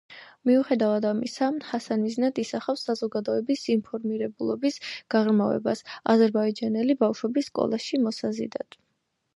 [0.49, 4.81] მიუხედავად ამისა, ჰასან მიზნად ისახავს საზოგადოების ინფორმირებულობის
[5.17, 5.85] გაღრმავებას
[6.17, 8.83] აზერბაიჯანული ბავშვების სკოლაში მოსაზიდად.